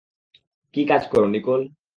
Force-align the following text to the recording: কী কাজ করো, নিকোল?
কী 0.73 0.81
কাজ 0.85 1.03
করো, 1.11 1.27
নিকোল? 1.27 1.61